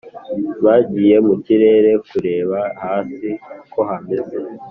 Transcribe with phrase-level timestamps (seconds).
[0.65, 3.29] bagiye mu kirere kureba hasi
[3.63, 4.37] uko hameze.